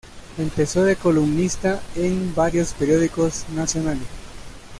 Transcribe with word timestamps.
Empezó 0.39 0.83
de 0.83 0.95
columnista 0.95 1.79
en 1.95 2.33
varios 2.33 2.73
periódicos 2.73 3.45
nacionales. 3.53 4.07